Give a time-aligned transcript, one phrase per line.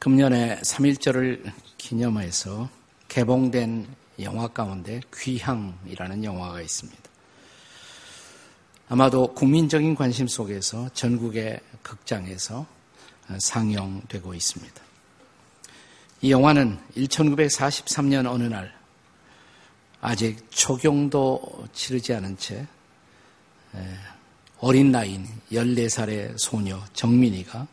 [0.00, 2.70] 금년에 3.1절을 기념해서
[3.08, 3.86] 개봉된
[4.22, 7.02] 영화 가운데 귀향이라는 영화가 있습니다.
[8.88, 12.66] 아마도 국민적인 관심 속에서 전국의 극장에서
[13.40, 14.82] 상영되고 있습니다.
[16.22, 18.74] 이 영화는 1943년 어느 날
[20.00, 22.66] 아직 초경도 치르지 않은 채
[24.60, 27.68] 어린 나이인 14살의 소녀 정민이가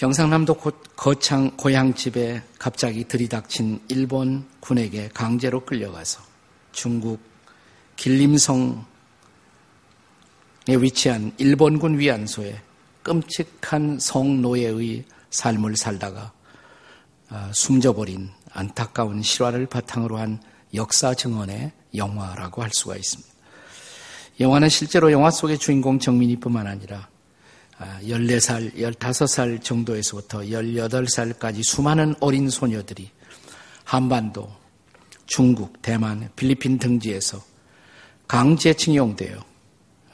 [0.00, 0.54] 경상남도
[0.96, 6.22] 거창 고향집에 갑자기 들이닥친 일본 군에게 강제로 끌려가서
[6.72, 7.20] 중국
[7.96, 8.80] 길림성에
[10.66, 12.62] 위치한 일본군 위안소에
[13.02, 16.32] 끔찍한 성노예의 삶을 살다가
[17.28, 20.40] 아, 숨져버린 안타까운 실화를 바탕으로 한
[20.72, 23.30] 역사 증언의 영화라고 할 수가 있습니다.
[24.40, 27.10] 영화는 실제로 영화 속의 주인공 정민이뿐만 아니라
[27.80, 33.10] 14살, 아, 15살 정도에서부터 18살까지 수많은 어린 소녀들이
[33.84, 34.50] 한반도,
[35.26, 37.42] 중국, 대만, 필리핀 등지에서
[38.28, 39.44] 강제 징용되어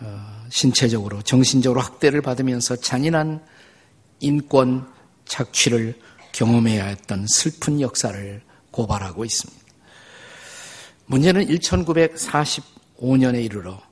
[0.00, 3.44] 어, 신체적으로, 정신적으로 학대를 받으면서 잔인한
[4.20, 4.86] 인권
[5.24, 5.98] 착취를
[6.32, 9.66] 경험해야 했던 슬픈 역사를 고발하고 있습니다.
[11.06, 13.82] 문제는 1945년에 이르러 어,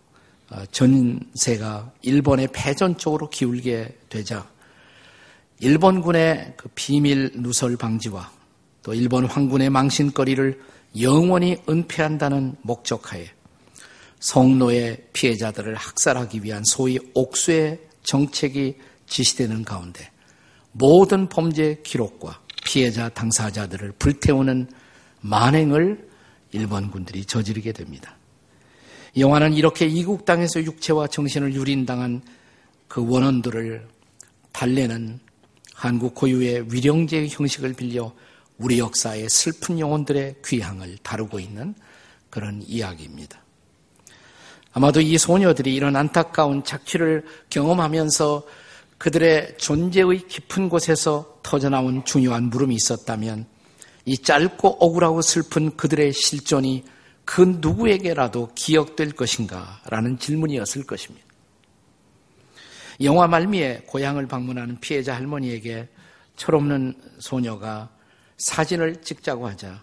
[0.70, 4.48] 전세가 일본의 패전 쪽으로 기울게 되자
[5.60, 8.30] 일본군의 그 비밀 누설 방지와
[8.82, 10.60] 또 일본 황군의 망신거리를
[11.00, 13.30] 영원히 은폐한다는 목적하에
[14.20, 20.10] 성노예 피해자들을 학살하기 위한 소위 옥수의 정책이 지시되는 가운데
[20.72, 24.68] 모든 범죄 기록과 피해자 당사자들을 불태우는
[25.20, 26.08] 만행을
[26.52, 28.16] 일본군들이 저지르게 됩니다.
[29.16, 32.22] 영화는 이렇게 이국 땅에서 육체와 정신을 유린당한
[32.88, 33.86] 그 원원들을
[34.52, 35.20] 달래는
[35.72, 38.12] 한국 고유의 위령제의 형식을 빌려
[38.58, 41.74] 우리 역사의 슬픈 영혼들의 귀향을 다루고 있는
[42.30, 43.40] 그런 이야기입니다.
[44.72, 48.44] 아마도 이 소녀들이 이런 안타까운 착취를 경험하면서
[48.98, 53.46] 그들의 존재의 깊은 곳에서 터져나온 중요한 물음이 있었다면
[54.04, 56.84] 이 짧고 억울하고 슬픈 그들의 실존이
[57.24, 59.80] 그 누구에게라도 기억될 것인가?
[59.86, 61.26] 라는 질문이었을 것입니다.
[63.00, 65.88] 영화 말미에 고향을 방문하는 피해자 할머니에게
[66.36, 67.90] 철없는 소녀가
[68.36, 69.82] 사진을 찍자고 하자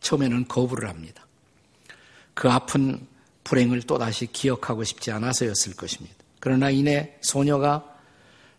[0.00, 1.26] 처음에는 거부를 합니다.
[2.34, 3.06] 그 아픈
[3.44, 6.16] 불행을 또다시 기억하고 싶지 않아서였을 것입니다.
[6.40, 7.84] 그러나 이내 소녀가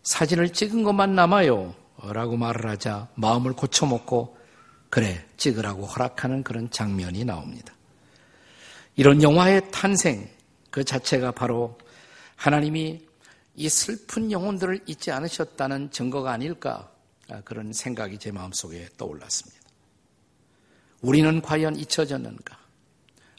[0.02, 1.74] 사진을 찍은 것만 남아요.
[2.02, 4.36] 라고 말을 하자 마음을 고쳐먹고
[4.90, 7.74] 그래, 찍으라고 허락하는 그런 장면이 나옵니다.
[8.96, 10.28] 이런 영화의 탄생
[10.70, 11.78] 그 자체가 바로
[12.36, 13.00] 하나님이
[13.56, 16.90] 이 슬픈 영혼들을 잊지 않으셨다는 증거가 아닐까
[17.28, 19.62] 아, 그런 생각이 제 마음속에 떠올랐습니다.
[21.00, 22.58] 우리는 과연 잊혀졌는가?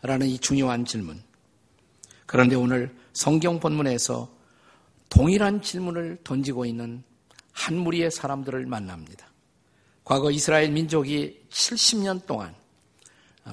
[0.02, 1.22] 라는 이 중요한 질문.
[2.26, 4.30] 그런데 오늘 성경 본문에서
[5.10, 7.04] 동일한 질문을 던지고 있는
[7.52, 9.28] 한 무리의 사람들을 만납니다.
[10.04, 12.54] 과거 이스라엘 민족이 70년 동안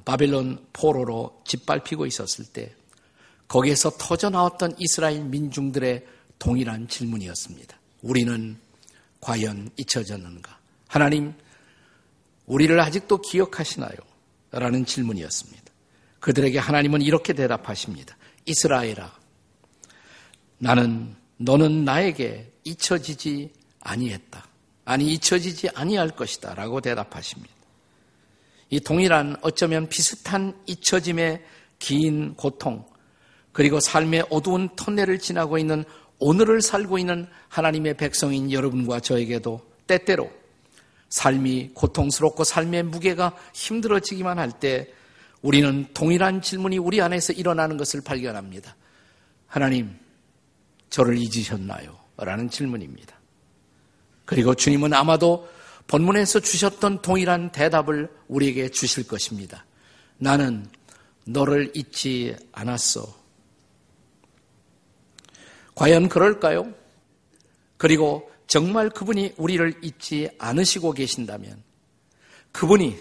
[0.05, 2.75] 바벨론 포로로 짓밟히고 있었을 때
[3.49, 6.07] 거기에서 터져 나왔던 이스라엘 민중들의
[6.39, 7.79] 동일한 질문이었습니다.
[8.01, 8.57] 우리는
[9.21, 10.59] 과연 잊혀졌는가?
[10.89, 11.35] 하나님,
[12.47, 13.97] 우리를 아직도 기억하시나요?
[14.51, 15.63] 라는 질문이었습니다.
[16.21, 18.17] 그들에게 하나님은 이렇게 대답하십니다.
[18.47, 19.13] 이스라엘아,
[20.59, 24.47] 나는 너는 나에게 잊혀지지 아니했다.
[24.85, 26.55] 아니 잊혀지지 아니할 것이다.
[26.55, 27.53] 라고 대답하십니다.
[28.73, 31.45] 이 동일한 어쩌면 비슷한 잊혀짐의
[31.79, 32.87] 긴 고통,
[33.53, 35.85] 그리고 삶의 어두운 터널을 지나고 있는
[36.19, 40.31] 오늘을 살고 있는 하나님의 백성인 여러분과 저에게도 때때로
[41.11, 44.89] 삶이 고통스럽고 삶의 무게가 힘들어지기만 할 때
[45.43, 48.75] 우리는 동일한 질문이 우리 안에서 일어나는 것을 발견합니다.
[49.49, 49.99] 하나님,
[50.89, 51.99] 저를 잊으셨나요?
[52.17, 53.21] 라는 질문입니다.
[54.25, 55.47] 그리고 주님은 아마도
[55.87, 59.65] 본문에서 주셨던 동일한 대답을 우리에게 주실 것입니다.
[60.19, 60.67] 나는
[61.25, 63.23] 너를 잊지 않았어.
[65.75, 66.73] 과연 그럴까요?
[67.77, 71.63] 그리고 정말 그분이 우리를 잊지 않으시고 계신다면
[72.53, 72.99] 그분이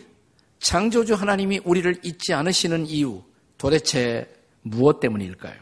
[0.60, 3.22] 창조주 하나님이 우리를 잊지 않으시는 이유
[3.58, 4.28] 도대체
[4.62, 5.60] 무엇 때문일까요?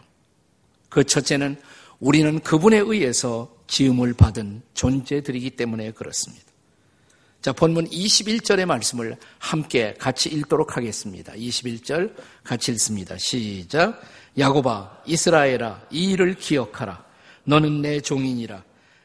[0.89, 1.60] 그 첫째는
[2.00, 6.49] 우리는 그분에 의해서 지음을 받은 존재들이기 때문에 그렇습니다.
[7.41, 11.31] 자, 본문 21절의 말씀을 함께 같이 읽도록 하겠습니다.
[11.31, 12.13] 21절
[12.44, 13.18] 같이 읽습니다.
[13.18, 14.01] 시작.
[14.38, 17.01] 야고바, 이스라엘아, 이 일을 기억하라.
[17.45, 18.62] 너는 내 종인이라.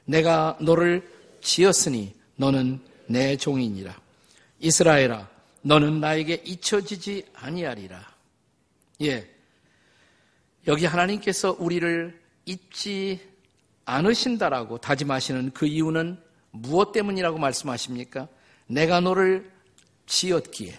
[0.06, 1.08] 내가 너를
[1.42, 3.96] 지었으니 너는 내 종이니라.
[4.58, 5.28] 이스라엘아,
[5.62, 8.04] 너는 나에게 잊혀지지 아니하리라.
[9.02, 9.31] 예.
[10.66, 13.20] 여기 하나님께서 우리를 잊지
[13.84, 16.19] 않으신다라고 다짐하시는 그 이유는
[16.55, 18.29] 무엇 때문이라고 말씀하십니까?
[18.67, 19.51] 내가 너를
[20.06, 20.79] 지었기에,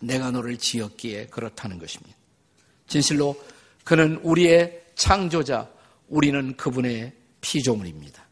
[0.00, 2.16] 내가 너를 지었기에 그렇다는 것입니다.
[2.86, 3.40] 진실로
[3.84, 5.68] 그는 우리의 창조자,
[6.08, 8.22] 우리는 그분의 피조물입니다.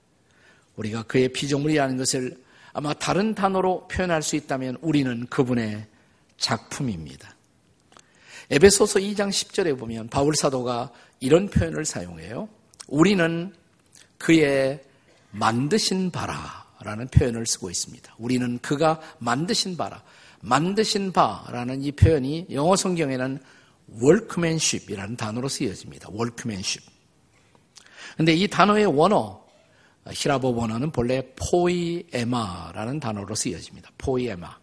[0.77, 2.43] 우리가 그의 피조물이라는 것을
[2.73, 5.87] 아마 다른 단어로 표현할 수 있다면 우리는 그분의
[6.39, 7.35] 작품입니다.
[8.51, 10.91] 에베소서 2장 10절에 보면 바울 사도가
[11.21, 12.49] 이런 표현을 사용해요.
[12.89, 13.55] 우리는
[14.19, 14.83] 그의
[15.31, 18.15] 만드신 바라 라는 표현을 쓰고 있습니다.
[18.19, 20.03] 우리는 그가 만드신 바라,
[20.41, 23.39] 만드신 바라는 이 표현이 영어 성경에는
[24.03, 26.09] workmanship이라는 단어로 쓰여집니다.
[26.11, 26.91] workmanship.
[28.17, 29.45] 근데 이 단어의 원어,
[30.11, 33.91] 히라보 원어는 본래 포이에마라는 단어로 쓰여집니다.
[33.99, 34.59] 포이에마.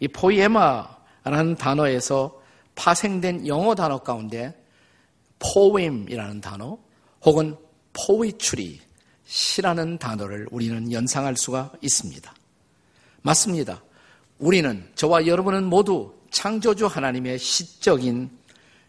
[0.00, 2.40] 이 포이에마라는 단어에서
[2.74, 4.54] 파생된 영어 단어 가운데
[5.38, 6.78] 포엠이라는 단어
[7.24, 7.56] 혹은
[7.92, 8.80] 포이추리
[9.26, 12.34] 시라는 단어를 우리는 연상할 수가 있습니다.
[13.22, 13.82] 맞습니다.
[14.38, 18.30] 우리는 저와 여러분은 모두 창조주 하나님의 시적인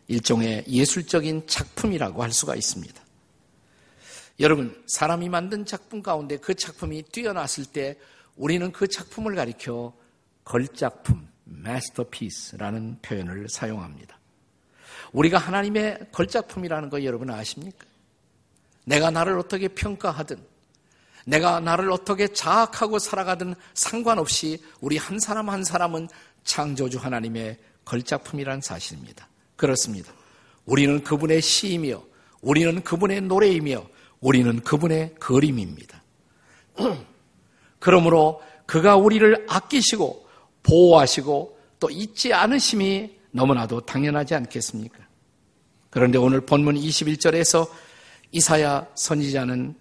[0.08, 3.02] 일종의 예술적인 작품이라고 할 수가 있습니다.
[4.40, 7.98] 여러분, 사람이 만든 작품 가운데 그 작품이 뛰어났을 때
[8.36, 9.94] 우리는 그 작품을 가리켜
[10.44, 14.18] 걸작품, masterpiece라는 표현을 사용합니다.
[15.12, 17.86] 우리가 하나님의 걸작품이라는 거 여러분 아십니까?
[18.88, 20.38] 내가 나를 어떻게 평가하든,
[21.26, 26.08] 내가 나를 어떻게 자학하고 살아가든 상관없이 우리 한 사람 한 사람은
[26.46, 29.28] 창조주 하나님의 걸작품이라는 사실입니다.
[29.58, 30.14] 그렇습니다.
[30.66, 32.02] 우리는 그분의 시이며,
[32.42, 33.86] 우리는 그분의 노래이며,
[34.22, 36.02] 우리는 그분의 그림입니다.
[37.80, 40.28] 그러므로 그가 우리를 아끼시고
[40.64, 45.00] 보호하시고 또 잊지 않으심이 너무나도 당연하지 않겠습니까?
[45.90, 47.70] 그런데 오늘 본문 21절에서
[48.32, 49.76] 이사야 선지자는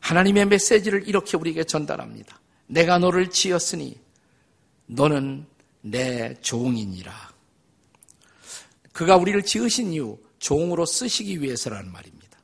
[0.00, 2.40] 하나님의 메시지를 이렇게 우리에게 전달합니다.
[2.66, 4.00] 내가 너를 지었으니
[4.86, 5.46] 너는
[5.80, 7.12] 내 종이니라.
[8.92, 12.38] 그가 우리를 지으신 이유 종으로 쓰시기 위해서라는 말입니다.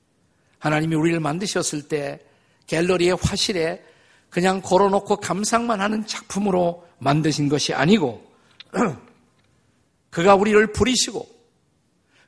[0.58, 2.20] 하나님이 우리를 만드셨을 때
[2.66, 3.82] 갤러리의 화실에
[4.30, 8.24] 그냥 걸어놓고 감상만 하는 작품으로 만드신 것이 아니고
[10.10, 11.26] 그가 우리를 부리시고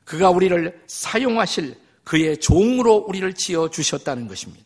[0.03, 1.75] 그가 우리를 사용하실
[2.11, 4.65] 그의 종으로 우리를 지어 주셨다는 것입니다.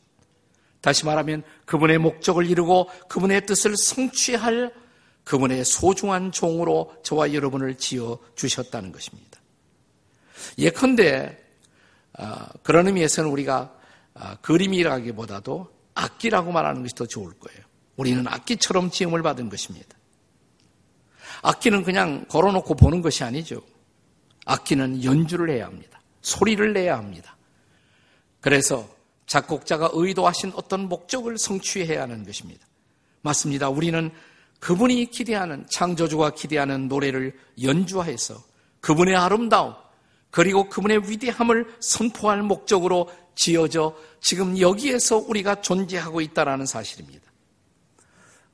[0.82, 4.74] 다시 말하면 그분의 목적을 이루고 그분의 뜻을 성취할
[5.24, 9.40] 그분의 소중한 종으로 저와 여러분을 지어 주셨다는 것입니다.
[10.58, 11.38] 예컨대
[12.14, 13.76] 아, 그런 의미에서는 우리가
[14.16, 17.62] 아, 그림이라기보다도 악기라고 말하는 것이 더 좋을 거예요.
[17.96, 19.96] 우리는 악기처럼 지음을 받은 것입니다.
[21.44, 23.62] 악기는 그냥 걸어놓고 보는 것이 아니죠.
[24.48, 26.02] 악기는 연주를 해야 합니다.
[26.24, 27.35] 소리를 내야 합니다.
[28.46, 28.88] 그래서
[29.26, 32.64] 작곡자가 의도하신 어떤 목적을 성취해야 하는 것입니다.
[33.22, 33.70] 맞습니다.
[33.70, 34.12] 우리는
[34.60, 38.36] 그분이 기대하는 창조주가 기대하는 노래를 연주해서
[38.82, 39.74] 그분의 아름다움
[40.30, 47.24] 그리고 그분의 위대함을 선포할 목적으로 지어져 지금 여기에서 우리가 존재하고 있다라는 사실입니다.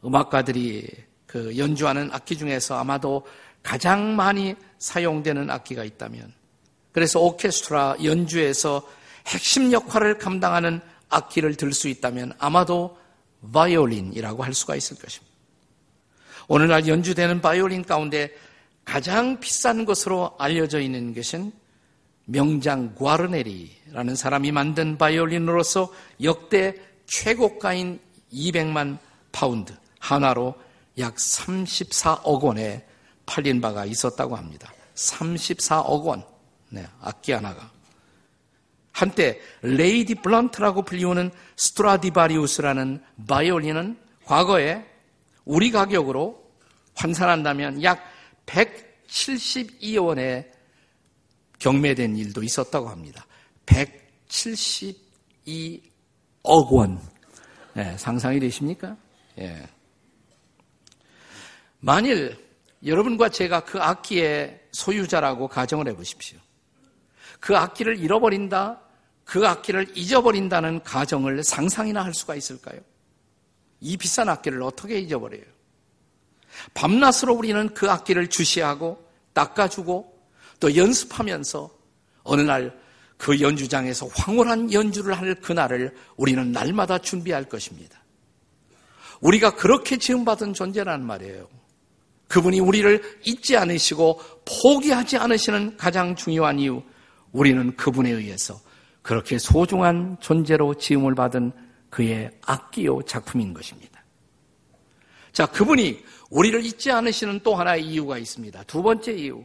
[0.05, 0.87] 음악가들이
[1.25, 3.27] 그 연주하는 악기 중에서 아마도
[3.61, 6.33] 가장 많이 사용되는 악기가 있다면
[6.93, 8.87] 그래서 오케스트라 연주에서
[9.27, 12.97] 핵심 역할을 감당하는 악기를 들 수 있다면 아마도
[13.53, 15.31] 바이올린이라고 할 수가 있을 것입니다.
[16.47, 18.35] 오늘날 연주되는 바이올린 가운데
[18.85, 21.51] 가장 비싼 것으로 알려져 있는 것은
[22.25, 26.75] 명장 과르네리라는 사람이 만든 바이올린으로서 역대
[27.05, 27.99] 최고가인
[28.33, 28.97] 200만
[29.31, 30.55] 파운드 한화로
[30.97, 32.85] 약 34억 원에
[33.25, 34.73] 팔린 바가 있었다고 합니다.
[34.95, 36.23] 34억 원.
[36.69, 37.69] 네, 악기 하나가.
[38.91, 44.85] 한때 레이디 블런트라고 불리우는 스트라디바리우스라는 바이올린은 과거에
[45.45, 46.41] 우리 가격으로
[46.95, 48.03] 환산한다면 약
[48.45, 50.51] 172원에
[51.59, 53.25] 경매된 일도 있었다고 합니다.
[53.65, 55.81] 172억
[56.71, 56.99] 원.
[57.73, 58.95] 네, 상상이 되십니까?
[59.39, 59.67] 예.
[61.79, 62.37] 만일
[62.85, 66.39] 여러분과 제가 그 악기의 소유자라고 가정을 해보십시오.
[67.41, 68.79] 그 악기를 잃어버린다,
[69.25, 72.79] 그 악기를 잊어버린다는 가정을 상상이나 할 수가 있을까요?
[73.81, 75.43] 이 비싼 악기를 어떻게 잊어버려요?
[76.73, 80.17] 밤낮으로 우리는 그 악기를 주시하고 닦아주고
[80.61, 81.69] 또 연습하면서
[82.23, 82.81] 어느 날
[83.21, 88.01] 그 연주장에서 황홀한 연주를 할 그날을 우리는 날마다 준비할 것입니다.
[89.19, 91.47] 우리가 그렇게 지음받은 존재라는 말이에요.
[92.27, 94.19] 그분이 우리를 잊지 않으시고
[94.63, 96.81] 포기하지 않으시는 가장 중요한 이유,
[97.31, 98.59] 우리는 그분에 의해서
[99.01, 101.51] 그렇게 소중한 존재로 지음을 받은
[101.89, 104.03] 그의 악기요 작품인 것입니다.
[105.31, 108.63] 자, 그분이 우리를 잊지 않으시는 또 하나의 이유가 있습니다.
[108.63, 109.43] 두 번째 이유.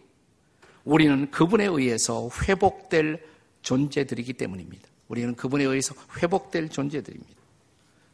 [0.85, 3.23] 우리는 그분에 의해서 회복될
[3.63, 4.89] 존재들이기 때문입니다.
[5.09, 7.35] 우리는 그분에 의해서 회복될 존재들입니다.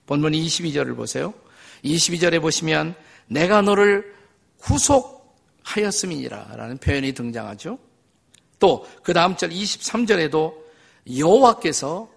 [0.07, 1.35] 본문 22절을 보세요.
[1.85, 2.95] 22절에 보시면
[3.27, 4.15] 내가 너를
[4.59, 7.79] 구속하였음이니라 라는 표현이 등장하죠.
[8.63, 10.55] 또 그 다음 절 23절에도
[11.19, 12.09] 여호와께서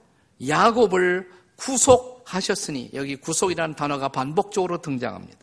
[0.47, 5.39] 야곱을 구속하셨으니 여기 구속이라는 단어가 반복적으로 등장합니다.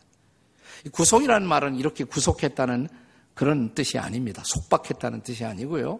[0.92, 2.88] 구속이라는 말은 이렇게 구속했다는
[3.34, 4.42] 그런 뜻이 아닙니다.
[4.44, 5.98] 속박했다는 뜻이 아니고요.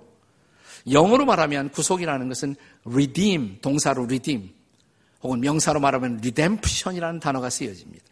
[0.91, 2.55] 영어로 말하면 구속이라는 것은
[2.85, 4.51] redeem, 동사로 redeem,
[5.23, 8.05] 혹은 명사로 말하면 redemption이라는 단어가 쓰여집니다.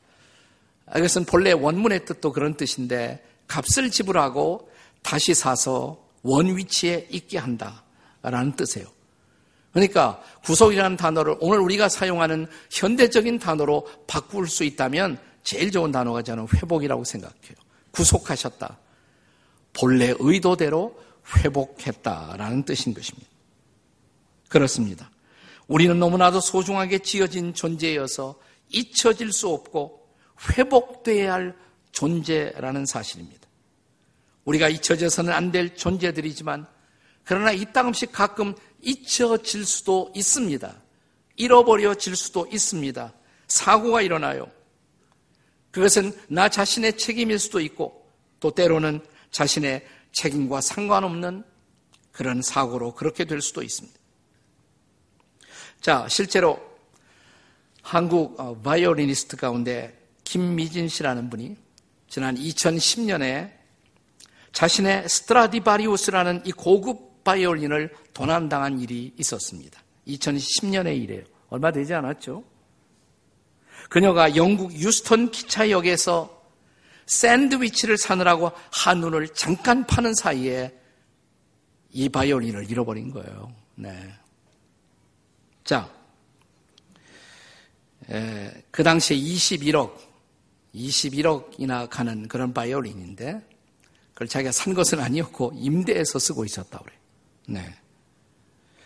[0.96, 4.68] 이것은 본래 원문의 뜻도 그런 뜻인데 값을 지불하고
[5.02, 8.86] 다시 사서 원 위치에 있게 한다라는 뜻이에요.
[9.72, 16.48] 그러니까 구속이라는 단어를 오늘 우리가 사용하는 현대적인 단어로 바꿀 수 있다면 제일 좋은 단어가 저는
[16.54, 17.54] 회복이라고 생각해요.
[17.92, 18.78] 구속하셨다.
[19.72, 21.00] 본래 의도대로
[21.36, 23.28] 회복했다라는 뜻인 것입니다.
[24.48, 25.10] 그렇습니다.
[25.68, 28.34] 우리는 너무나도 소중하게 지어진 존재여서
[28.70, 30.04] 잊혀질 수 없고
[30.56, 31.56] 회복돼야 할
[31.92, 33.39] 존재라는 사실입니다.
[34.50, 36.66] 우리가 잊혀져서는 안 될 존재들이지만
[37.24, 40.74] 그러나 이 땅 없이 가끔 잊혀질 수도 있습니다.
[41.36, 43.12] 잃어버려질 수도 있습니다.
[43.46, 44.50] 사고가 일어나요.
[45.70, 51.44] 그것은 나 자신의 책임일 수도 있고 또 때로는 자신의 책임과 상관없는
[52.10, 53.98] 그런 사고로 그렇게 될 수도 있습니다.
[55.80, 56.60] 자, 실제로
[57.82, 61.56] 한국 어, 바이올리니스트 가운데 김민진 씨라는 분이
[62.08, 63.59] 지난 2010년에
[64.52, 69.80] 자신의 스트라디바리우스라는 이 고급 바이올린을 도난당한 일이 있었습니다.
[70.06, 71.24] 2010년의 일이에요.
[71.48, 72.44] 얼마 되지 않았죠?
[73.88, 76.40] 그녀가 영국 유스턴 기차역에서
[77.06, 80.72] 샌드위치를 사느라고 한눈을 잠깐 파는 사이에
[81.92, 83.52] 이 바이올린을 잃어버린 거예요.
[83.74, 84.14] 네.
[85.64, 85.90] 자,
[88.08, 89.96] 에, 그 당시에 21억,
[90.74, 93.49] 21억이나 가는 그런 바이올린인데,
[94.20, 96.98] 그걸 자기가 산 것은 아니었고, 임대해서 쓰고 있었다 그래요.
[97.46, 97.74] 네.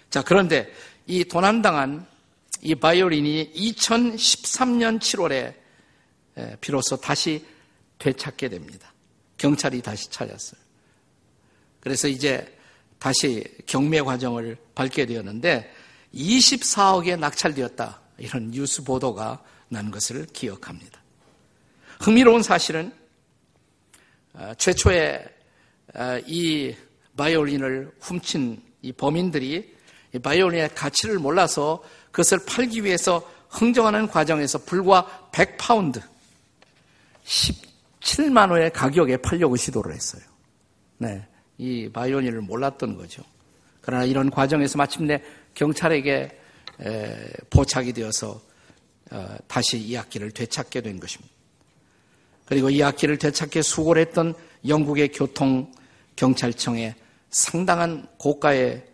[0.09, 0.73] 자, 그런데
[1.09, 2.07] 이 도난당한
[2.63, 5.55] 이 바이올린이 2013년 7월에
[6.61, 7.45] 비로소 다시
[7.99, 8.95] 되찾게 됩니다.
[9.37, 10.61] 경찰이 다시 찾았어요.
[11.81, 12.57] 그래서 이제
[13.01, 15.69] 다시 경매 과정을 밟게 되었는데
[16.15, 18.01] 24억에 낙찰되었다.
[18.19, 21.03] 이런 뉴스 보도가 난 것을 기억합니다.
[21.99, 23.04] 흥미로운 사실은 어,
[24.59, 25.25] 최초에
[25.95, 26.75] 어, 이
[27.17, 29.75] 바이올린을 훔친 이 범인들이
[30.15, 36.03] 이 바이올린의 가치를 몰라서 그것을 팔기 위해서 흥정하는 과정에서 불과 100파운드,
[37.25, 40.23] 17만 원의 가격에 팔려고 시도를 했어요.
[40.99, 41.27] 네.
[41.59, 43.23] 이 바이올린을 몰랐던 거죠.
[43.81, 45.23] 그러나 이런 과정에서 마침내
[45.55, 46.41] 경찰에게
[47.51, 48.41] 포착이 되어서
[49.11, 51.33] 어, 다시 이 악기를 되찾게 된 것입니다.
[52.45, 54.35] 그리고 이 악기를 되찾게 수고를 했던
[54.67, 55.73] 영국의 교통
[56.17, 56.95] 경찰청에
[57.31, 58.85] 상당한 고가의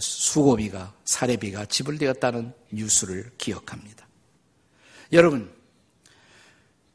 [0.00, 4.06] 수고비가 사례비가 지불되었다는 뉴스를 기억합니다.
[5.12, 5.50] 여러분,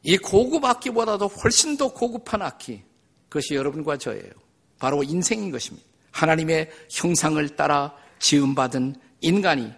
[0.02, 2.82] 이 고급 악기보다도 훨씬 더 고급한 악기,
[3.28, 4.30] 그것이 여러분과 저예요.
[4.78, 5.86] 바로 인생인 것입니다.
[6.10, 9.72] 하나님의 형상을 따라 지음받은 인간이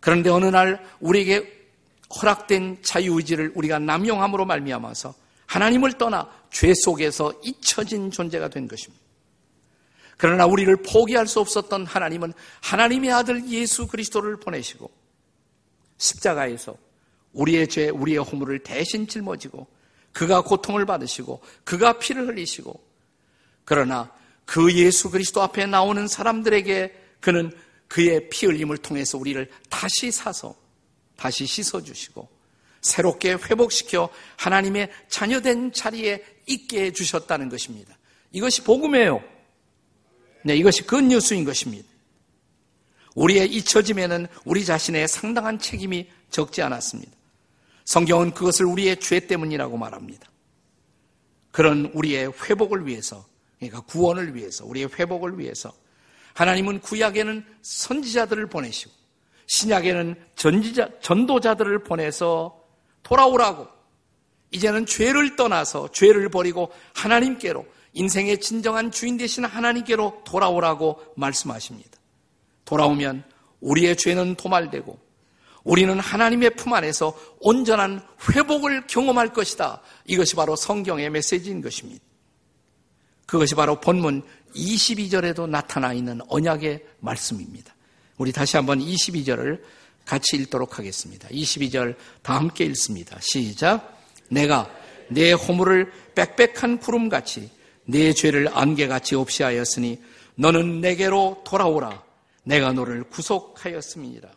[0.00, 1.57] 그런데 어느 날 우리에게
[2.14, 5.14] 허락된 자유의지를 우리가 남용함으로 말미암아서
[5.46, 9.02] 하나님을 떠나 죄 속에서 잊혀진 존재가 된 것입니다.
[10.16, 14.90] 그러나 우리를 포기할 수 없었던 하나님은 하나님의 아들 예수 그리스도를 보내시고
[15.96, 16.76] 십자가에서
[17.32, 19.66] 우리의 죄, 우리의 허물을 대신 짊어지고
[20.12, 22.82] 그가 고통을 받으시고 그가 피를 흘리시고
[23.64, 24.10] 그러나
[24.44, 27.52] 그 예수 그리스도 앞에 나오는 사람들에게 그는
[27.86, 30.56] 그의 피 흘림을 통해서 우리를 다시 사서
[31.18, 32.28] 다시 씻어주시고
[32.80, 37.98] 새롭게 회복시켜 하나님의 자녀된 자리에 있게 해주셨다는 것입니다.
[38.30, 39.22] 이것이 복음이에요.
[40.44, 41.88] 네, 이것이 굿뉴스인 것입니다.
[43.16, 47.10] 우리의 잊혀짐에는 우리 자신의 상당한 책임이 적지 않았습니다.
[47.84, 50.30] 성경은 그것을 우리의 죄 때문이라고 말합니다.
[51.50, 53.26] 그런 우리의 회복을 위해서,
[53.58, 55.72] 그러니까 구원을 위해서, 우리의 회복을 위해서
[56.34, 58.97] 하나님은 구약에는 선지자들을 보내시고
[59.48, 62.62] 신약에는 전지자, 전도자들을 보내서
[63.02, 63.66] 돌아오라고.
[64.50, 71.90] 이제는 죄를 떠나서 죄를 버리고 하나님께로 인생의 진정한 주인 되신 하나님께로 돌아오라고 말씀하십니다.
[72.64, 73.24] 돌아오면
[73.60, 74.98] 우리의 죄는 도말되고
[75.64, 79.82] 우리는 하나님의 품 안에서 온전한 회복을 경험할 것이다.
[80.04, 82.04] 이것이 바로 성경의 메시지인 것입니다.
[83.26, 84.22] 그것이 바로 본문
[84.54, 87.74] 22절에도 나타나 있는 언약의 말씀입니다.
[88.18, 89.62] 우리 다시 한번 22절을
[90.04, 91.28] 같이 읽도록 하겠습니다.
[91.28, 93.16] 22절 다 함께 읽습니다.
[93.20, 93.96] 시작.
[94.28, 94.68] 내가
[95.08, 97.50] 내 허물을 빽빽한 구름같이
[97.84, 100.02] 내 죄를 안개같이 없이 하였으니
[100.34, 102.02] 너는 내게로 돌아오라.
[102.42, 104.28] 내가 너를 구속하였습니다.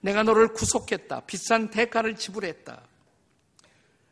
[0.00, 1.20] 내가 너를 구속했다.
[1.20, 2.80] 비싼 대가를 지불했다.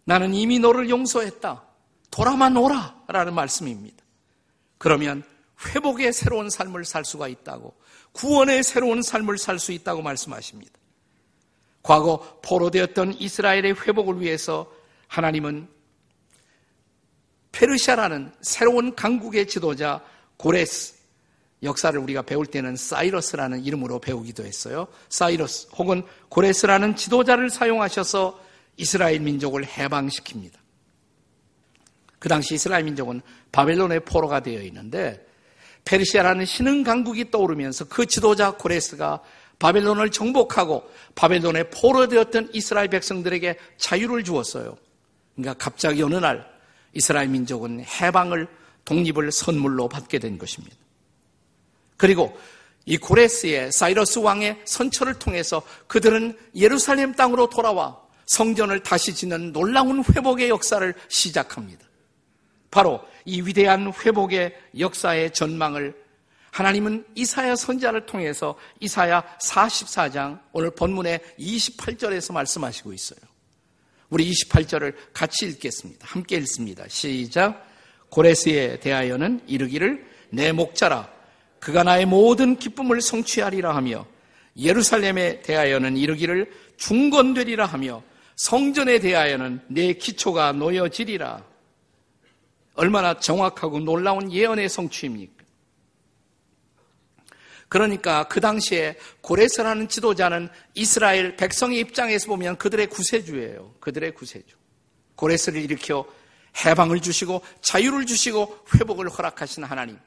[0.05, 1.65] 나는 이미 너를 용서했다.
[2.11, 3.03] 돌아만 오라.
[3.09, 4.05] 라는 말씀입니다.
[4.77, 5.25] 그러면
[5.67, 7.75] 회복의 새로운 삶을 살 수가 있다고,
[8.19, 10.73] 구원의 새로운 삶을 살 수 있다고 말씀하십니다.
[11.83, 14.71] 과거 포로되었던 이스라엘의 회복을 위해서
[15.07, 15.69] 하나님은
[17.53, 20.05] 페르시아라는 새로운 강국의 지도자
[20.37, 20.95] 고레스,
[21.63, 24.89] 역사를 우리가 배울 때는 사이러스라는 이름으로 배우기도 했어요.
[25.09, 28.45] 사이러스 혹은 고레스라는 지도자를 사용하셔서
[28.77, 30.55] 이스라엘 민족을 해방시킵니다.
[32.19, 33.23] 그 당시 이스라엘 민족은
[33.53, 35.28] 바벨론의 포로가 되어 있는데
[35.85, 39.21] 페르시아라는 신흥 강국이 떠오르면서 그 지도자 고레스가
[39.59, 44.77] 바벨론을 정복하고 바벨론의 포로되었던 이스라엘 백성들에게 자유를 주었어요.
[45.35, 46.49] 그러니까 갑자기 어느 날
[46.93, 48.49] 이스라엘 민족은 해방을
[48.85, 50.77] 독립을 선물로 받게 된 것입니다.
[51.97, 52.39] 그리고
[52.87, 60.49] 이 고레스의 사이러스 왕의 선처를 통해서 그들은 예루살렘 땅으로 돌아와 성전을 다시 짓는 놀라운 회복의
[60.49, 61.88] 역사를 시작합니다.
[62.71, 65.95] 바로 이 위대한 회복의 역사의 전망을
[66.51, 73.21] 하나님은 이사야 선자를 통해서 이사야 44장 오늘 본문의 28절에서 말씀하시고 있어요.
[74.11, 76.07] 우리 28절을 같이 읽겠습니다.
[76.07, 76.85] 함께 읽습니다.
[76.89, 77.67] 시작.
[78.09, 81.11] 고레스에 대하여는 이르기를 내 목자라
[81.61, 84.07] 그가 나의 모든 기쁨을 성취하리라 하며
[84.57, 88.03] 예루살렘에 대하여는 이르기를 중건되리라 하며
[88.37, 91.45] 성전에 대하여는 내 기초가 놓여지리라.
[92.79, 95.45] 얼마나 정확하고 놀라운 예언의 성취입니까?
[97.69, 103.75] 그러니까 그 당시에 고레스라는 지도자는 이스라엘 백성의 입장에서 보면 그들의 구세주예요.
[103.81, 104.57] 그들의 구세주.
[105.17, 106.07] 고레스를 일으켜
[106.65, 109.99] 해방을 주시고 자유를 주시고 회복을 허락하신 하나님.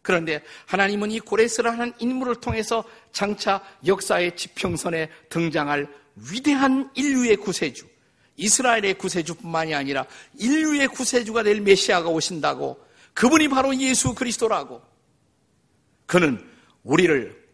[0.00, 7.86] 그런데 하나님은 이 고레스라는 인물을 통해서 장차 역사의 지평선에 등장할 위대한 인류의 구세주,
[8.36, 10.06] 이스라엘의 구세주뿐만이 아니라
[10.38, 14.82] 인류의 구세주가 될 메시아가 오신다고 그분이 바로 예수 그리스도라고
[16.06, 16.44] 그는
[16.82, 17.44] 우리를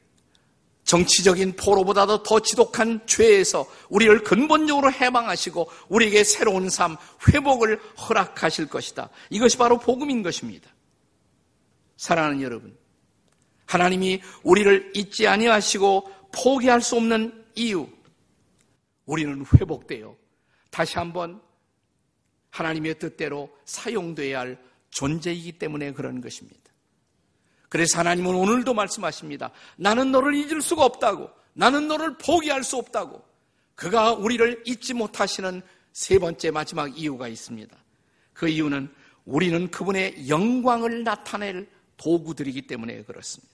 [0.85, 6.97] 정치적인 포로보다도 더 지독한 죄에서 우리를 근본적으로 해방하시고 우리에게 새로운 삶,
[7.29, 9.09] 회복을 허락하실 것이다.
[9.29, 10.69] 이것이 바로 복음인 것입니다.
[11.97, 12.77] 사랑하는 여러분,
[13.67, 17.87] 하나님이 우리를 잊지 아니하시고 포기할 수 없는 이유,
[19.07, 20.17] 우리는 회복되어
[20.71, 21.41] 다시 한번
[22.51, 24.59] 하나님의 뜻대로 사용되어야 할
[24.91, 26.59] 존재이기 때문에 그런 것입니다.
[27.69, 29.51] 그래서 하나님은 오늘도 말씀하십니다.
[29.77, 31.31] 나는 너를 잊을 수가 없다고.
[31.53, 33.23] 나는 너를 포기할 수 없다고.
[33.77, 37.77] 그가 우리를 잊지 못하시는 세 번째 마지막 이유가 있습니다.
[38.33, 38.93] 그 이유는
[39.25, 43.53] 우리는 그분의 영광을 나타낼 도구들이기 때문에 그렇습니다.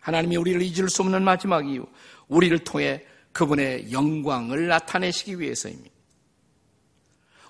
[0.00, 1.86] 하나님이 우리를 잊을 수 없는 마지막 이유,
[2.28, 5.89] 우리를 통해 그분의 영광을 나타내시기 위해서입니다.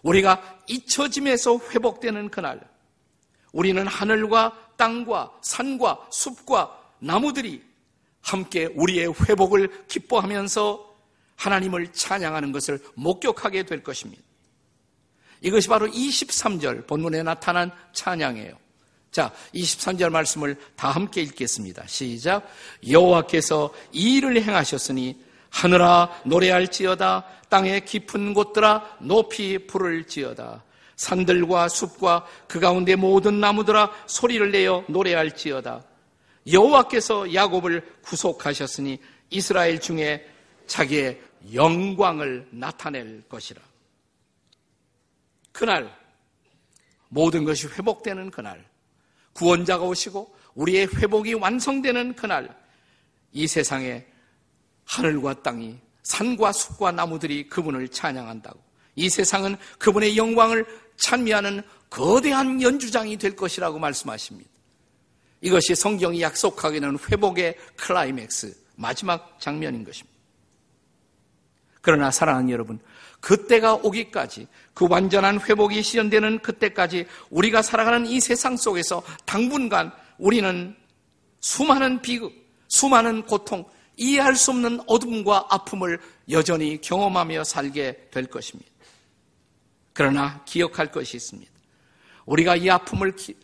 [0.02, 2.60] 우리가 잊혀짐에서 회복되는 그날,
[3.52, 7.62] 우리는 하늘과 땅과 산과 숲과 나무들이
[8.22, 10.90] 함께 우리의 회복을 기뻐하면서
[11.36, 14.22] 하나님을 찬양하는 것을 목격하게 될 것입니다.
[15.40, 18.54] 이것이 바로 23절 본문에 나타난 찬양이에요.
[19.10, 21.86] 자, 23절 말씀을 다 함께 읽겠습니다.
[21.86, 22.46] 시작.
[22.88, 25.18] 여호와께서 이 일을 행하셨으니
[25.50, 27.24] 하늘아 노래할지어다.
[27.48, 30.64] 땅의 깊은 곳들아 높이 부를지어다.
[30.96, 35.82] 산들과 숲과 그 가운데 모든 나무들아 소리를 내어 노래할지어다.
[36.50, 38.98] 여호와께서 야곱을 구속하셨으니
[39.30, 40.26] 이스라엘 중에
[40.66, 41.20] 자기의
[41.54, 43.60] 영광을 나타낼 것이라.
[45.52, 45.94] 그날
[47.08, 48.64] 모든 것이 회복되는 그날
[49.32, 52.54] 구원자가 오시고 우리의 회복이 완성되는 그날
[53.32, 54.04] 이 세상에
[54.90, 58.58] 하늘과 땅이 산과 숲과 나무들이 그분을 찬양한다고.
[58.96, 64.50] 이 세상은 그분의 영광을 찬미하는 거대한 연주장이 될 것이라고 말씀하십니다.
[65.42, 70.18] 이것이 성경이 약속하기는 회복의 클라이맥스, 마지막 장면인 것입니다.
[71.80, 72.80] 그러나 사랑하는 여러분,
[73.20, 80.74] 그때가 오기까지 그 완전한 회복이 시연되는 그때까지 우리가 살아가는 이 세상 속에서 당분간 우리는
[81.38, 82.32] 수많은 비극,
[82.68, 83.64] 수많은 고통,
[84.00, 88.70] 이해할 수 없는 어둠과 아픔을 여전히 경험하며 살게 될 것입니다.
[89.92, 91.52] 그러나 기억할 것이 있습니다.
[92.24, 93.36] 우리가 이 아픔을 기,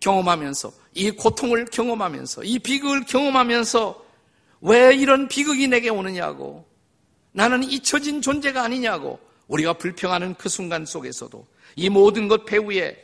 [0.00, 4.04] 경험하면서 이 고통을 경험하면서 이 비극을 경험하면서
[4.60, 6.66] 왜 이런 비극이 내게 오느냐고
[7.32, 12.96] 나는 잊혀진 존재가 아니냐고 우리가 불평하는 그 순간 속에서도 이 모든 것 배후에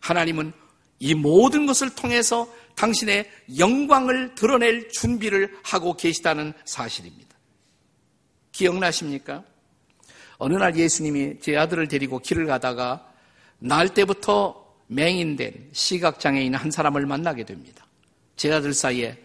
[0.00, 0.52] 하나님은
[0.98, 2.46] 이 모든 것을 통해서
[2.78, 7.36] 당신의 영광을 드러낼 준비를 하고 계시다는 사실입니다.
[8.52, 9.42] 기억나십니까?
[10.38, 13.12] 어느 날 예수님이 제 아들을 데리고 길을 가다가
[13.58, 17.84] 날 때부터 맹인된 시각장애인 한 사람을 만나게 됩니다.
[18.36, 19.18] 제 아들 사이에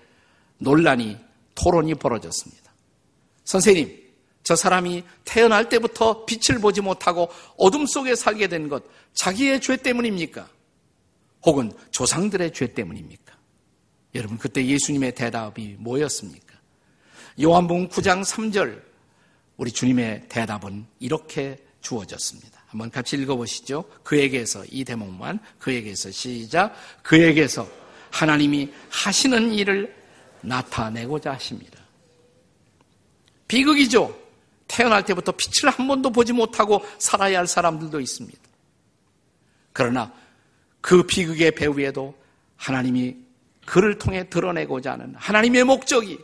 [0.58, 1.18] 논란이,
[1.54, 2.74] 토론이 벌어졌습니다.
[3.44, 4.02] 선생님,
[4.42, 10.50] 저 사람이 태어날 때부터 빛을 보지 못하고 어둠 속에 살게 된 것, 자기의 죄 때문입니까?
[11.46, 13.23] 혹은 조상들의 죄 때문입니까?
[14.16, 16.54] 여러분, 그때 예수님의 대답이 뭐였습니까?
[17.42, 18.82] 요한복음 9장 3절,
[19.58, 22.64] 우리 주님의 대답은 이렇게 주어졌습니다.
[22.68, 23.84] 한번 같이 읽어보시죠.
[24.04, 26.76] 그에게서, 이 대목만, 그에게서 시작.
[27.02, 27.68] 그에게서
[28.12, 29.96] 하나님이 하시는 일을
[30.42, 31.80] 나타내고자 하십니다.
[33.48, 34.20] 비극이죠.
[34.68, 38.40] 태어날 때부터 빛을 한 번도 보지 못하고 살아야 할 사람들도 있습니다.
[39.72, 40.14] 그러나
[40.82, 42.16] 그 비극의 배후에도
[42.56, 43.18] 하나님이
[43.66, 46.20] 그를 통해 드러내고자 하는 하나님의 목적이,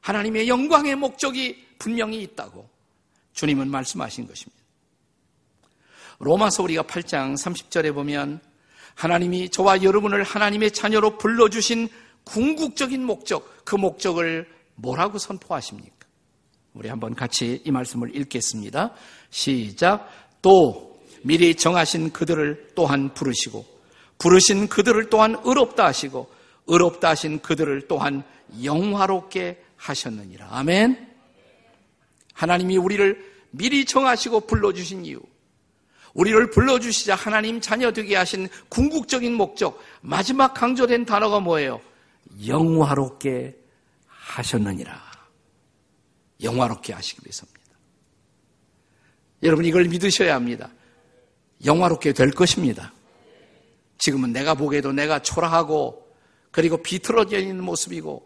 [0.00, 2.68] 하나님의 영광의 목적이 분명히 있다고
[3.32, 4.58] 주님은 말씀하신 것입니다.
[6.18, 8.40] 로마서 우리가 8장 30절에 보면
[8.94, 11.88] 하나님이 저와 여러분을 하나님의 자녀로 불러주신
[12.24, 15.94] 궁극적인 목적, 그 목적을 뭐라고 선포하십니까?
[16.74, 18.92] 우리 한번 같이 이 말씀을 읽겠습니다.
[19.30, 20.08] 시작.
[20.42, 23.64] 또 미리 정하신 그들을 또한 부르시고
[24.18, 26.30] 부르신 그들을 또한 의롭다 하시고
[26.68, 28.22] 의롭다 하신 그들을 또한
[28.62, 30.48] 영화롭게 하셨느니라.
[30.50, 31.08] 아멘.
[32.34, 35.20] 하나님이 우리를 미리 정하시고 불러주신 이유,
[36.14, 41.80] 우리를 불러주시자 하나님 자녀 되게 하신 궁극적인 목적, 마지막 강조된 단어가 뭐예요?
[42.46, 43.56] 영화롭게
[44.06, 45.08] 하셨느니라.
[46.42, 47.58] 영화롭게 하시기 위해서입니다.
[49.42, 50.70] 여러분 이걸 믿으셔야 합니다.
[51.64, 52.92] 영화롭게 될 것입니다.
[53.98, 56.07] 지금은 내가 보기에도 내가 초라하고
[56.50, 58.22] 그리고 비틀어져 있는 모습이고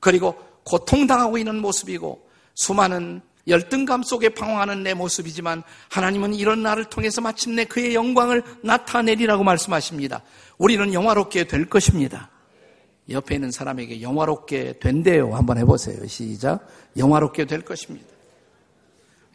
[0.00, 7.64] 그리고 고통당하고 있는 모습이고 수많은 열등감 속에 방황하는 내 모습이지만 하나님은 이런 나를 통해서 마침내
[7.64, 10.22] 그의 영광을 나타내리라고 말씀하십니다.
[10.58, 12.30] 우리는 영화롭게 될 것입니다.
[13.08, 15.34] 옆에 있는 사람에게 영화롭게 된대요.
[15.34, 16.06] 한번 해보세요.
[16.06, 16.66] 시작.
[16.98, 18.06] 영화롭게 될 것입니다.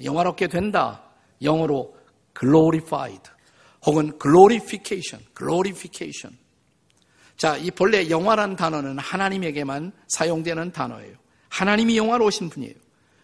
[0.04, 1.02] 영화롭게 된다.
[1.41, 1.96] 영어로
[2.39, 3.24] glorified
[3.86, 6.38] 혹은 glorification, glorification.
[7.38, 11.15] 자, 이 본래 영화란 단어는 하나님에게만 사용되는 단어예요.
[11.50, 12.76] 하나님이 영화로우신 분이에요.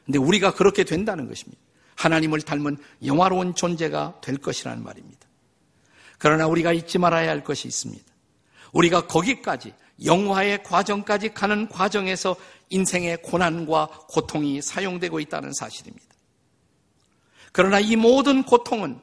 [0.06, 1.62] 근데 우리가 그렇게 된다는 것입니다.
[1.95, 5.28] 하나님을 닮은 영화로운 존재가 될 것이라는 말입니다.
[6.17, 8.06] 그러나 우리가 잊지 말아야 할 것이 있습니다.
[8.74, 9.74] 우리가 거기까지
[10.06, 12.36] 영화의 과정까지 가는 과정에서
[12.69, 16.06] 인생의 고난과 고통이 사용되고 있다는 사실입니다.
[17.52, 19.00] 그러나 이 모든 고통은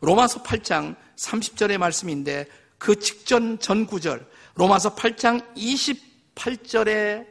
[0.00, 2.46] 로마서 8장 30절의 말씀인데
[2.78, 7.26] 그 직전 전 구절 로마서 8장 28절의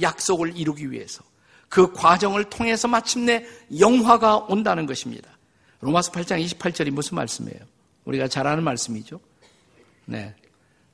[0.00, 1.22] 약속을 이루기 위해서
[1.68, 3.46] 그 과정을 통해서 마침내
[3.78, 5.30] 영화가 온다는 것입니다.
[5.80, 7.60] 로마서 8장 28절이 무슨 말씀이에요?
[8.04, 9.20] 우리가 잘 아는 말씀이죠.
[10.04, 10.34] 네.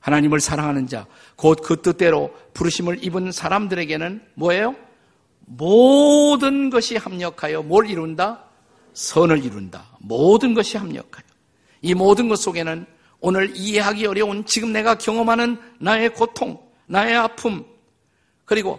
[0.00, 4.76] 하나님을 사랑하는 자, 곧 그 뜻대로 부르심을 입은 사람들에게는 뭐예요?
[5.46, 8.44] 모든 것이 합력하여 뭘 이룬다?
[8.94, 9.96] 선을 이룬다.
[9.98, 11.24] 모든 것이 합력하여.
[11.82, 12.86] 이 모든 것 속에는
[13.28, 17.64] 오늘 이해하기 어려운 지금 내가 경험하는 나의 고통, 나의 아픔,
[18.44, 18.78] 그리고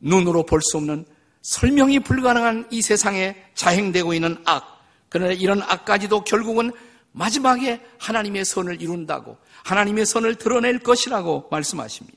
[0.00, 1.04] 눈으로 볼 수 없는
[1.42, 6.72] 설명이 불가능한 이 세상에 자행되고 있는 악, 그러나 이런 악까지도 결국은
[7.12, 12.16] 마지막에 하나님의 선을 이룬다고 하나님의 선을 드러낼 것이라고 말씀하십니다.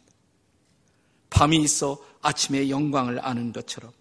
[1.29, 3.91] 밤이 있어 아침의 영광을 아는 것처럼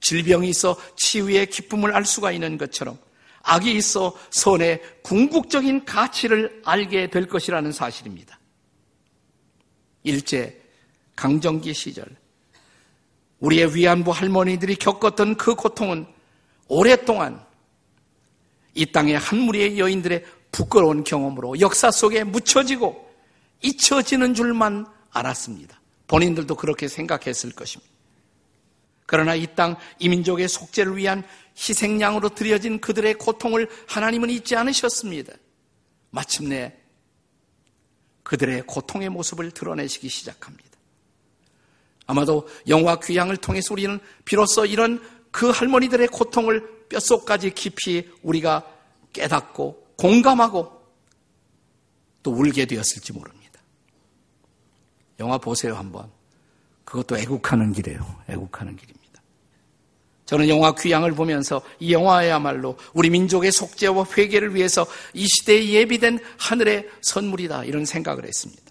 [0.00, 2.98] 질병이 있어 치유의 기쁨을 알 수가 있는 것처럼
[3.46, 8.38] 악이 있어 선의 궁극적인 가치를 알게 될 것이라는 사실입니다.
[10.02, 10.60] 일제
[11.14, 12.04] 강정기 시절
[13.38, 16.06] 우리의 위안부 할머니들이 겪었던 그 고통은
[16.68, 17.44] 오랫동안
[18.74, 23.08] 이 땅의 한 무리의 여인들의 부끄러운 경험으로 역사 속에 묻혀지고
[23.62, 25.80] 잊혀지는 줄만 알았습니다.
[26.08, 27.95] 본인들도 그렇게 생각했을 것입니다.
[29.06, 31.24] 그러나 이 땅 이민족의 속죄를 위한
[31.56, 35.32] 희생양으로 드려진 그들의 고통을 하나님은 잊지 않으셨습니다.
[36.10, 36.76] 마침내
[38.24, 40.76] 그들의 고통의 모습을 드러내시기 시작합니다.
[42.06, 48.66] 아마도 영화 귀향을 통해서 우리는 비로소 이런 그 할머니들의 고통을 뼛속까지 깊이 우리가
[49.12, 50.72] 깨닫고 공감하고
[52.22, 53.60] 또 울게 되었을지 모릅니다.
[55.20, 56.10] 영화 보세요 한번.
[56.86, 58.00] 그것도 애국하는 길이에요.
[58.28, 59.20] 애국하는 길입니다.
[60.24, 66.88] 저는 영화 귀향을 보면서 이 영화야말로 우리 민족의 속죄와 회개를 위해서 이 시대에 예비된 하늘의
[67.02, 68.62] 선물이다 이런 생각을 했습니다.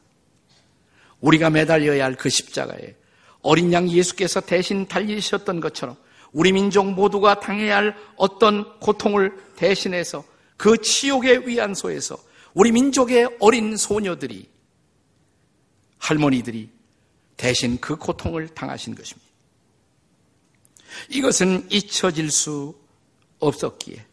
[1.22, 2.96] 우리가 매달려야 할 그 십자가에
[3.42, 5.96] 어린 양 예수께서 대신 달리셨던 것처럼
[6.32, 10.26] 우리 민족 모두가 당해야 할 어떤 고통을 대신해서
[10.58, 12.18] 그 치욕의 위안소에서
[12.54, 14.50] 우리 민족의 어린 소녀들이
[16.00, 16.75] 할머니들이
[17.38, 19.26] 대신 그 고통을 당하신 것입니다.
[21.10, 22.76] 이것은 잊혀질 수
[23.40, 24.06] 없었기에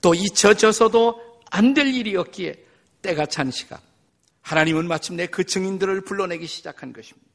[0.00, 2.64] 또 잊혀져서도 안 될 일이었기에
[3.02, 3.78] 때가 찬 시간
[4.42, 7.28] 하나님은 마침내 그 증인들을 불러내기 시작한 것입니다.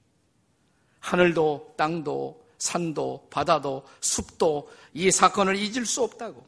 [1.00, 6.48] 하늘도 땅도 산도 바다도 숲도 이 사건을 잊을 수 없다고.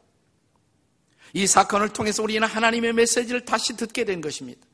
[1.34, 4.66] 이 사건을 통해서 우리는 하나님의 메시지를 다시 듣게 된 것입니다.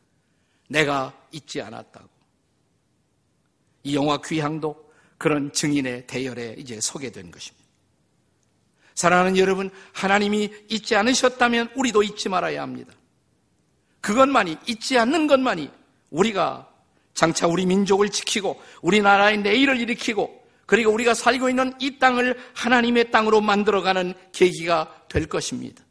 [0.70, 2.13] 내가 잊지 않았다고.
[3.84, 7.64] 이 영화 귀향도 그런 증인의 대열에 이제 서게 된 것입니다.
[8.96, 12.94] 사랑하는 여러분, 하나님이 잊지 않으셨다면 우리도 잊지 말아야 합니다.
[14.02, 15.70] 그것만이, 잊지 않는 것만이
[16.10, 16.70] 우리가
[17.14, 23.42] 장차 우리 민족을 지키고 우리나라의 내일을 일으키고 그리고 우리가 살고 있는 이 땅을 하나님의 땅으로
[23.42, 25.84] 만들어가는 계기가 될 것입니다.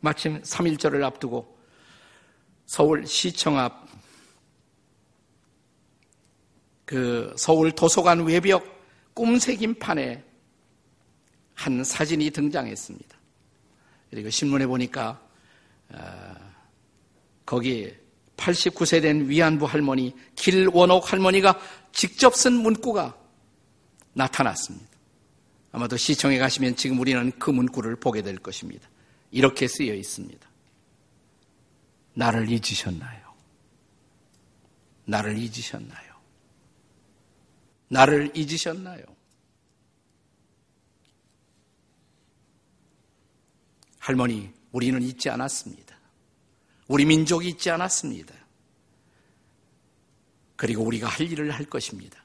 [0.00, 1.58] 마침 3일절을 앞두고
[2.66, 3.86] 서울 시청 앞
[6.92, 8.62] 그 서울 도서관 외벽
[9.14, 10.22] 꿈새김판에
[11.54, 13.16] 한 사진이 등장했습니다.
[14.10, 15.18] 그리고 신문에 보니까
[15.88, 16.34] 어,
[17.46, 17.98] 거기에
[18.36, 21.58] 89세 된 위안부 할머니 길원옥 할머니가
[21.92, 23.16] 직접 쓴 문구가
[24.12, 24.86] 나타났습니다.
[25.72, 28.86] 아마도 시청에 가시면 지금 우리는 그 문구를 보게 될 것입니다.
[29.30, 30.46] 이렇게 쓰여 있습니다.
[32.12, 33.32] 나를 잊으셨나요?
[35.06, 36.11] 나를 잊으셨나요?
[37.92, 39.04] 나를 잊으셨나요?
[43.98, 45.94] 할머니, 우리는 잊지 않았습니다.
[46.88, 48.34] 우리 민족이 잊지 않았습니다.
[50.56, 52.24] 그리고 우리가 할 일을 할 것입니다.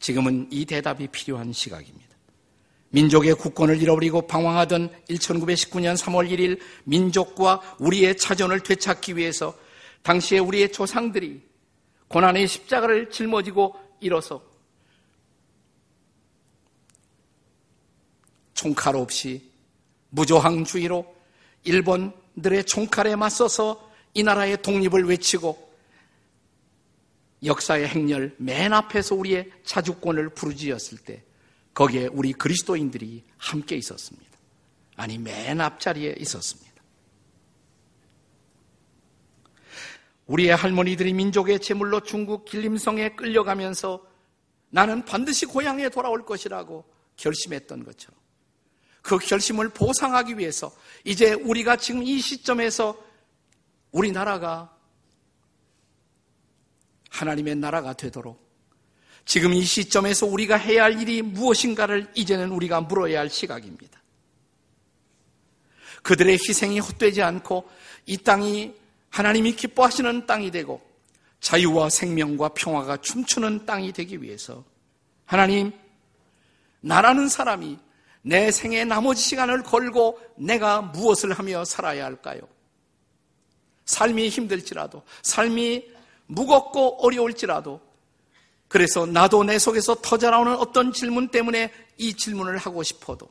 [0.00, 2.10] 지금은 이 대답이 필요한 시각입니다.
[2.90, 9.56] 민족의 국권을 잃어버리고 방황하던 1919년 3월 1일 민족과 우리의 자존을 되찾기 위해서
[10.02, 11.42] 당시에 우리의 조상들이
[12.08, 14.49] 고난의 십자가를 짊어지고 일어서
[18.60, 19.50] 총칼 없이
[20.10, 21.16] 무조항주의로
[21.64, 25.70] 일본들의 총칼에 맞서서 이 나라의 독립을 외치고
[27.42, 31.22] 역사의 행렬 맨 앞에서 우리의 자주권을 부르짖었을 때
[31.72, 34.30] 거기에 우리 그리스도인들이 함께 있었습니다.
[34.96, 36.70] 아니 맨 앞자리에 있었습니다.
[40.26, 44.06] 우리의 할머니들이 민족의 제물로 중국 길림성에 끌려가면서
[44.68, 46.84] 나는 반드시 고향에 돌아올 것이라고
[47.16, 48.19] 결심했던 것처럼
[49.02, 50.72] 그 결심을 보상하기 위해서
[51.04, 52.96] 이제 우리가 지금 이 시점에서
[53.92, 54.74] 우리나라가
[57.10, 58.48] 하나님의 나라가 되도록
[59.24, 64.00] 지금 이 시점에서 우리가 해야 할 일이 무엇인가를 이제는 우리가 물어야 할 시각입니다.
[66.02, 67.68] 그들의 희생이 헛되지 않고
[68.06, 68.74] 이 땅이
[69.10, 70.80] 하나님이 기뻐하시는 땅이 되고
[71.40, 74.64] 자유와 생명과 평화가 춤추는 땅이 되기 위해서
[75.24, 75.72] 하나님,
[76.80, 77.78] 나라는 사람이
[78.22, 82.40] 내 생의 나머지 시간을 걸고 내가 무엇을 하며 살아야 할까요?
[83.86, 85.90] 삶이 힘들지라도, 삶이
[86.26, 87.80] 무겁고 어려울지라도,
[88.68, 93.30] 그래서 나도 내 속에서 터져나오는 어떤 질문 때문에 이 질문을 하고 싶어도,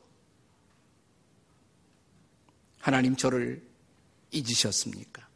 [2.82, 3.66] 하나님 저를
[4.32, 5.28] 잊으셨습니까?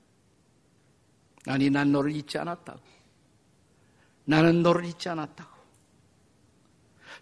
[1.48, 2.80] 아니, 난 너를 잊지 않았다고.
[4.26, 5.52] 나는 너를 잊지 않았다고.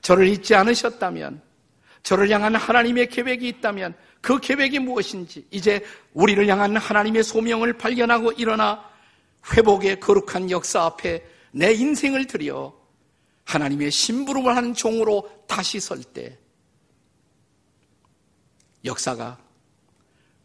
[0.01, 1.41] 저를 잊지 않으셨다면,
[2.03, 5.83] 저를 향한 하나님의 계획이 있다면 그 계획이 무엇인지 이제
[6.13, 8.83] 우리를 향한 하나님의 소명을 발견하고 일어나
[9.53, 12.79] 회복의 거룩한 역사 앞에 내 인생을 들여
[13.45, 16.37] 하나님의 심부름을 하는 종으로 다시 설 때
[18.85, 19.37] 역사가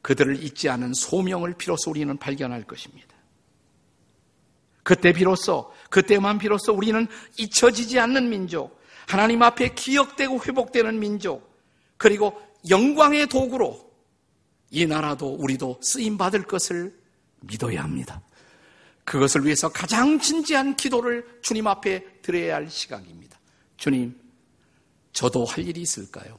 [0.03, 3.17] 그들을 잊지 않은 소명을 비로소 우리는 발견할 것입니다.
[4.83, 11.46] 그때 비로소, 그때만 비로소 우리는 잊혀지지 않는 민족, 하나님 앞에 기억되고 회복되는 민족,
[11.97, 13.87] 그리고 영광의 도구로
[14.71, 16.99] 이 나라도 우리도 쓰임 받을 것을
[17.41, 18.23] 믿어야 합니다.
[19.05, 23.39] 그것을 위해서 가장 진지한 기도를 주님 앞에 드려야 할 시각입니다.
[23.77, 24.19] 주님,
[25.13, 26.39] 저도 할 일이 있을까요?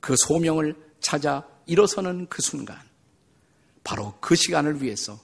[0.00, 2.78] 그 소명을 찾아 일어서는 그 순간,
[3.82, 5.18] 바로 그 시간을 위해서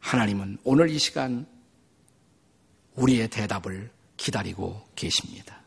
[0.00, 1.46] 하나님은 오늘 이 시간
[2.96, 5.63] 우리의 대답을 기다리고 계십니다.